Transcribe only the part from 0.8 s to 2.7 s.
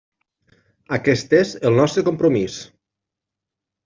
Aquest és el nostre compromís.